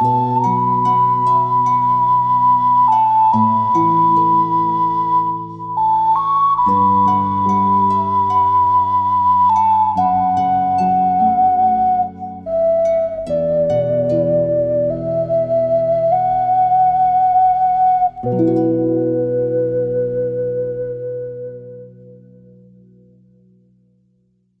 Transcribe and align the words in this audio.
Música 0.00 0.67